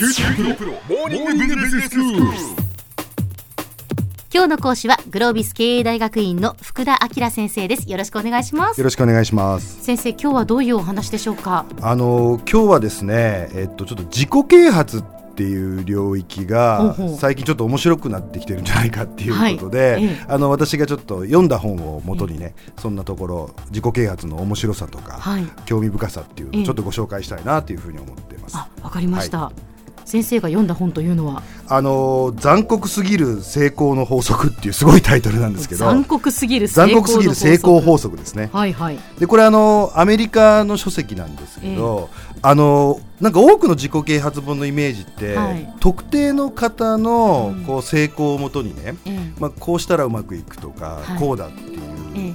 [0.00, 0.22] 九州
[0.54, 2.22] プロモーニングビジネススクール。
[4.32, 7.86] 今日の講師はグロービス経営大学院の福田明先生です。
[7.86, 8.78] よろしくお願いします。
[8.78, 9.84] よろしくお願いします。
[9.84, 11.66] 先生今日はどういうお話でしょうか？
[11.82, 15.02] あの今日はですね、えっとちょっと自己啓発っ
[15.34, 20.04] ていう領域が最近ちょっと面白くなってきてるんじゃないかっていうことで、はい。
[20.04, 20.26] ええ。
[20.28, 25.44] あの私がちょっと読んだ本を元にね、そんなところ自己啓発の面白さとか、はい。
[25.66, 28.56] 興味深さっていうのええをちょっとご紹介したいなというふうに思っています。
[28.56, 29.52] あわかりました、
[30.10, 31.42] 先生が読んだ本というのは？
[31.68, 35.84] あの残酷すぎる成功の法則っていうすごいタイトルなんですけど。
[35.84, 38.50] 残酷すぎる成残酷すぎる成功法則ですね。
[38.52, 38.98] はいはい。
[39.20, 42.10] でこれあのアメリカの書籍なんですけど、
[42.42, 45.72] あのなんか多くの自己啓発本のイメージって、はい。
[45.78, 47.64] 特定の方のうん。
[47.64, 49.32] こう成功をもとにね、ええ。
[49.38, 51.18] まあ、こうしたらうまくいくとか、はい。
[51.18, 51.48] こうだ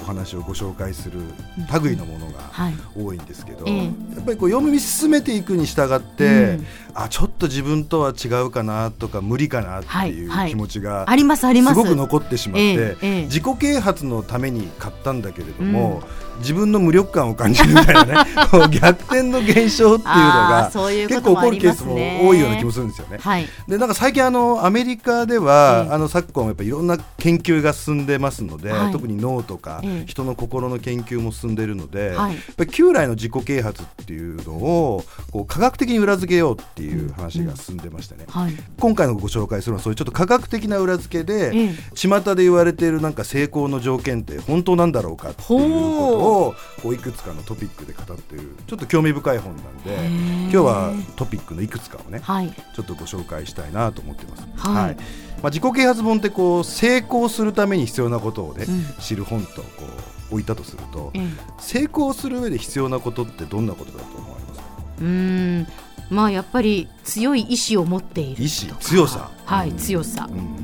[0.00, 1.82] お話をご紹介するうん。
[1.82, 2.74] 類のものがはい。
[2.96, 3.84] 多いんですけど、ええ。
[3.84, 3.90] や
[4.20, 6.66] っぱりこう読み進めていくに従って、うん。
[6.94, 11.80] あちょっと自分とは違うかなとか無理かなっていう気持ちがありますあります。
[11.80, 16.02] すごく残ってしまって、自己啓発のために買ったんだけれども、
[16.38, 18.14] 自分の無力感を感じるみたいなね
[18.70, 21.94] 逆転の現象っていうのあが結構起こるケースも
[22.28, 23.18] 多いような気もするんですよね。
[23.20, 23.48] はい。
[23.68, 25.94] でなんか最近あのアメリカでは、ええ。
[25.94, 28.92] あの昨今やっぱりいろんな研究が進んでますので、はい。
[28.92, 30.04] 特に脳とか、ええ。
[30.06, 32.32] 人の心の研究も進んでいるので、はい。
[32.34, 38.54] やっぱり旧来の自己啓発っていうのをこう科学的に裏付けようっていう話が進んでましてね、はい。
[38.78, 41.74] 今回のご紹介するのはそういうちょっと科学的な裏付けで、ええ。
[41.94, 46.54] 巷で言われているなんか成功の条件って本当なんだろうかっていうことをこ
[46.90, 49.94] ういくつかのトピックで語っているちょっと興味深い本なんで
[50.42, 52.50] 今日はトピックのいくつかをねはい。
[52.50, 54.46] ちょっとご紹介したいなと思ってます。
[54.56, 54.96] はい。
[55.42, 58.84] まあ、自己啓発本ってこう成功するために必要なことをね、うん。
[59.00, 59.84] 知る本とこ
[60.30, 61.28] う置いたとすると、ええ。
[61.58, 64.66] 成功する上で必要なことってどんなことだと思われますか？
[65.00, 65.66] うーん。
[66.10, 69.30] まあやっぱり強い意志を持っている意志強さ。
[69.44, 69.76] はい、うん。
[69.76, 70.28] 強さ。
[70.30, 70.56] うん。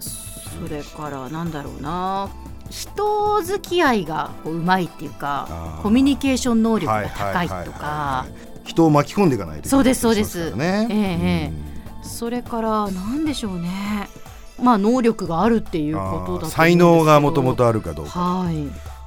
[0.00, 2.28] それからなんだろうな
[2.70, 8.50] 人付き合いがこううまいっていうかコミュニケーション能力はいが高いとかはい。
[8.68, 10.54] 人を巻き込んでいかないといけないそうですそうです。
[10.54, 10.86] ね。
[10.90, 11.52] ええええ。
[12.06, 14.08] それからなんでしょうね。
[14.62, 18.20] まあ能力があるっていううんことだ才能がもともとあるかどうか。
[18.20, 18.56] はい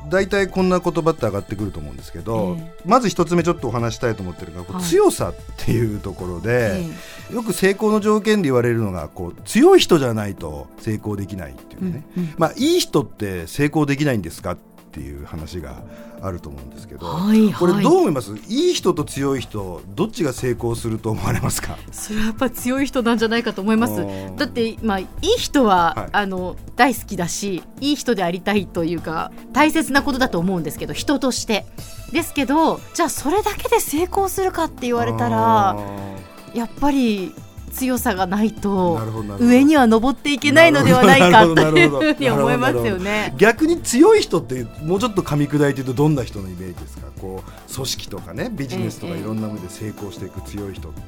[0.09, 4.85] 大体こんな言葉って上がってくると思うんですけど、えまず一つ目ちょっとお話したいと思ってるのが、こうはい。
[4.85, 6.83] 強さっていうところで、
[7.31, 12.33] えよく成功の条件で言われるのがこう強い人じゃないと成功できないっていうね、うんうん。
[12.37, 15.83] まあいい人って成功できないんですかっていう話が
[16.21, 17.53] あると思うんですけど、はいはい。
[17.53, 18.35] これどう思います？
[18.47, 21.77] いい人と強い人どっちが成功すると思われますか？
[21.91, 24.05] それはやっぱ強い人なんじゃないかと思います。
[24.37, 26.09] だってまあいい人は、はい。
[26.11, 31.65] あの大好きだしいい人でありたいというか大切なことだと思うんですけど人として。
[32.11, 35.77] ですけどじゃあそれだけで成功するかって言われたらあ
[36.53, 37.33] やっぱり
[37.73, 38.99] 強さがないと
[39.39, 43.33] 上には登っていけないのではないかというふうに思いますよね。
[43.37, 47.07] 逆に強い人ってもうちょっと噛み砕いて言うとどんな人のイメージですか？
[47.19, 49.19] こう組織とかねビジネスとかええ。
[49.21, 51.01] いろんなもので成功していく強い人って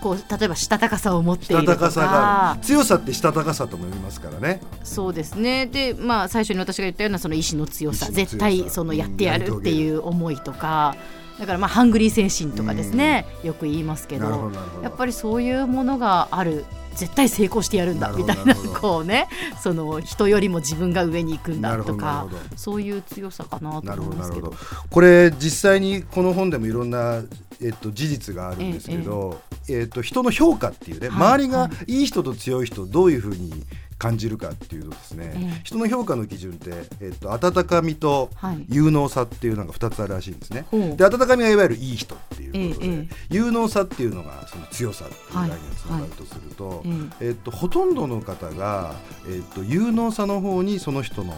[0.00, 4.60] こう例えばしたたかさを持っているとたかさ強さってしたたかさとも言いますからね。
[4.84, 5.66] そうですね。
[5.66, 8.10] でまあ最初に私が言ったようなその意志の強さ。
[8.10, 10.94] 絶対そのやってやるっていう思いとか。
[11.38, 13.24] だからまあハングリー精神とかですね。
[13.44, 14.50] よく言いますけど。
[14.82, 16.64] やっぱりそういうものがある。
[16.94, 18.10] 絶対成功してやるんだ。
[18.10, 19.28] みたいなこうね。
[19.62, 22.26] その人よりも自分が上に行くんだとか。
[22.56, 24.52] そういう強さかなと思いますけど。
[24.90, 27.22] これ実際にこの本でもいろんな、
[27.62, 32.02] えっと、事実があるんですけど、えっと、人の評価っていうね、はい周りがい。
[32.04, 33.64] い人と強い人どういうふうに
[33.98, 35.60] 感じるかっていうとですね、ええ。
[35.64, 36.70] 人の評価の基準って、
[37.00, 38.64] えっと、温かみとはい。
[38.68, 40.66] 有能さっていうのが2つあるらしいんですね。
[40.96, 46.82] で温かみがいわゆるいい人っていうことで、有能さっていうのがその強さっていう概念につながるとすると、
[47.20, 48.94] ええっと、ほとんどの方が、
[49.28, 51.34] えっと、有能さの方にその人の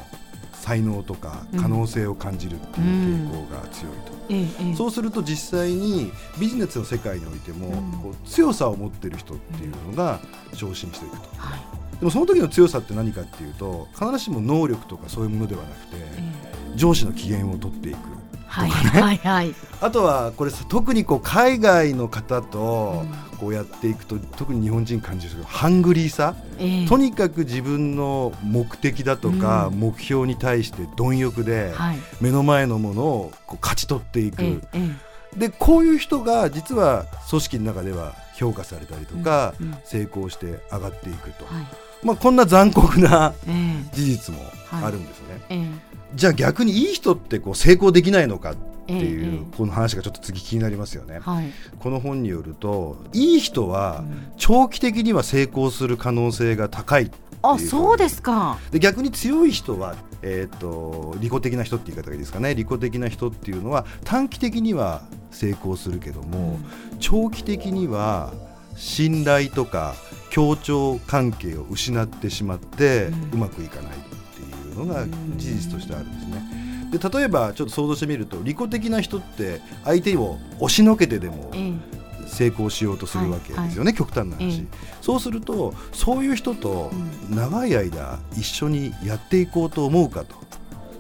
[0.61, 4.13] 才能とか可能性を感じるっていう傾向が強いと。
[4.29, 4.75] ええええ。
[4.77, 7.93] そうすると実際にビジネスの世界においても、うん。
[8.03, 10.21] こう強さを持ってる人っていうのが
[10.53, 11.23] 昇進していくと。
[11.39, 11.61] はい。
[11.99, 16.33] でもその時の強さって何かっていうと必ずしも能力とかそういうものではなくて、え
[16.77, 17.99] 上司の機嫌を取っていく
[18.47, 18.71] はい。
[18.71, 19.55] はいはい。
[19.81, 23.05] あとはこれさ特にこう海外の方と
[23.41, 26.87] こうやっていくと特に日本人感じるハングリーさ、ええ。
[26.87, 29.81] とにかく自分の目的だとかうん。
[29.81, 31.99] 目標に対して貪欲ではい。
[32.21, 39.77] 目の前のものをこう勝ち取っていく、えええでこういう人が実は組織の中では評価されたりとか、うんうん。
[39.85, 41.67] 成功して上がっていくと、えはい。
[42.03, 43.97] まあ、こんな残酷なええ。
[43.97, 45.67] 事実もあるんですね、ええ。
[46.15, 48.57] じゃあ逆にいい人ってこう成功できないのかっ
[48.97, 51.19] っていう、ええこの話がちょっと次気になりますよね。
[51.21, 51.53] はい。
[51.79, 54.05] この本によるといい人は
[54.37, 57.11] 長期的には成功する可能性が高い
[57.43, 58.59] あそうですか。
[58.71, 62.55] で逆に強い人は、えー、と利己的な人って言い方がいいですかね。
[62.55, 66.59] 利己的な人っていうのは短期的には成功するけども、
[66.99, 68.33] 長期的には
[68.77, 69.95] 信頼とか
[70.31, 76.61] 協調関係を失ってしまって、ううんまくいかないっていうのが事実としてあるんですね。
[76.91, 82.01] で例えばちょっと想像してみると利己的な人って相手を押しのけてでもええ。
[82.27, 84.67] 成功しようとするわけですよね、極端な話、ええ。
[85.01, 86.93] そうするとそういう人と
[87.29, 90.37] 長い間一緒にやっていこうと思うかと。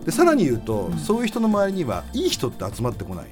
[0.04, 0.98] でさらに言うと、うん。
[0.98, 3.26] そういう人の周りにはいい人って集まってこない。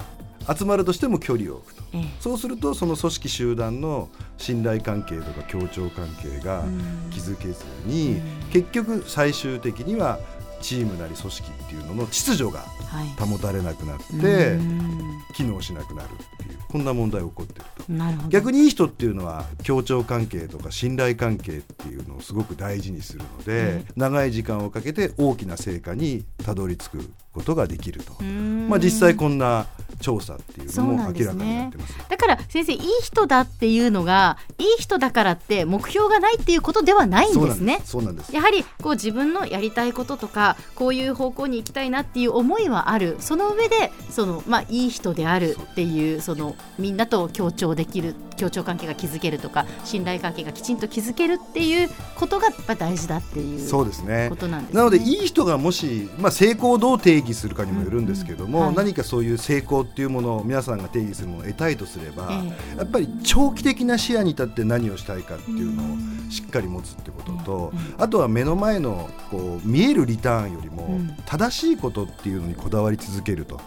[0.56, 1.82] 集まるとしても距離を置くと。
[1.92, 2.04] ええ。
[2.20, 6.64] そうするとその組織集団の信頼関係とか協調関係が
[7.10, 8.22] 築けずに、うん。
[8.50, 10.20] 結局最終的には
[10.60, 13.08] チームなり組織っていうのの秩序がはい。
[13.22, 15.22] 保たれなくなって、うん。
[15.34, 18.28] 機能しなくなるっていうこんな問題が起こってると。
[18.28, 28.68] 逆にいい人っていうのは協調関係とか信頼関係っていうのをすごく大事にするので、長い時間をかけて大きな成果にたどり着くことができると、うん。
[28.68, 29.66] まあ、実際こんな
[30.00, 31.98] 調査っていうのも明らかになってます。
[32.08, 37.80] だから先生いい人だっていうのがいい人だからって目標がないっていうことではないんですね。
[37.84, 38.34] そうなんです。
[38.34, 43.16] やはりこう自分のやりたいこととかこういう方向に行きたいなっていう思いはある。
[43.20, 54.28] その上でその、まあ、いい人であるっていうそのみんなと協調できる協調関係が築けるとか信頼関係がきちんと築けるっていうことがやっぱ大事だっていうそうですね。
[54.30, 54.78] ことなんですね。
[54.78, 58.86] なのでいい人がもし、まあ、成功をどう定義するかにもよるんですけども、うんうんはい。
[58.86, 68.02] 何かそういう成功っていうものを皆さんが定義するものを得たいとすれば、えやっぱり長期的な視野に立って何をしたいかっていうのをしっかり持つってことと、うん。
[68.02, 71.16] あとは目の前のこう見えるリターンよりもうん。
[71.26, 73.60] 正しいことっていうのにこだわり続けると。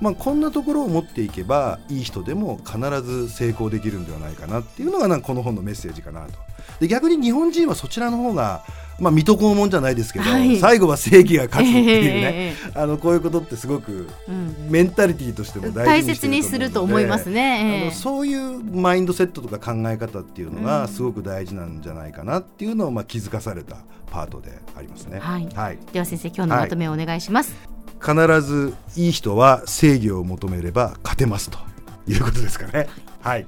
[0.00, 6.32] まあ、こんなところを持っていけばいい人でも必ず成功できるんではないかなっていうのがなんかこの本のメッセージかなと。
[6.80, 8.62] で逆に日本人はそちらの方が、
[9.00, 10.58] まあ、水戸黄門じゃないですけど、はい。
[10.58, 17.34] 最後は正義が勝つっていうね、ええあのこういうことってすごくうんメンタリティーとしても大大事にして切にすると思いますね。
[17.34, 17.74] ね。
[17.74, 17.82] ええ。
[17.82, 20.64] あのそういうマインドセットとか考え方っていうのうん。
[20.64, 23.76] がすごく大事なんじゃないかなっていうのをまあ気づかされた
[24.10, 25.18] パートでありますね。
[25.18, 25.48] はい。
[25.54, 27.54] はい、では先生今日のまとめをお願いします。
[28.00, 31.58] 必ずいい人は正義を求めれば勝てますと
[32.06, 32.88] いうことですかね。
[33.20, 33.46] はい、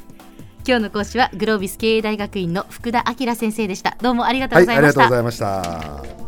[0.67, 3.97] 今日の講師はグロービス経営大学院の福田明先生でした。
[4.03, 5.47] どうもありがとうはい、ありございました。
[5.51, 6.21] がとうございました。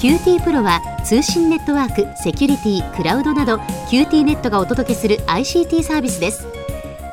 [0.00, 3.56] QTPro は通信ネットワーク、セキュリティ、クラウドなど
[3.90, 6.55] QT ネットがお届けする ICT サービスです